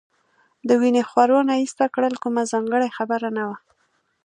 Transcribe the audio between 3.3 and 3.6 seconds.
نه وه.